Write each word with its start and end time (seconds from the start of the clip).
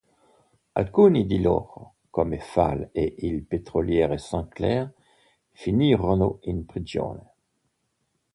Alcuni 0.73 1.27
di 1.27 1.39
loro, 1.43 1.97
come 2.09 2.39
Fall 2.39 2.89
e 2.91 3.13
il 3.19 3.43
petroliere 3.43 4.17
Sinclair 4.17 4.91
finirono 5.51 6.39
in 6.45 6.65
prigione. 6.65 7.31